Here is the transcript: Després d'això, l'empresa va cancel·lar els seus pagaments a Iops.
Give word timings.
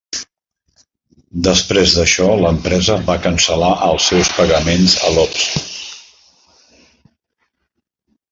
Després 1.47 1.91
d'això, 1.97 2.29
l'empresa 2.45 2.95
va 3.11 3.17
cancel·lar 3.27 3.69
els 3.89 4.07
seus 4.13 4.31
pagaments 4.39 4.97
a 5.09 5.13
Iops. 5.17 5.47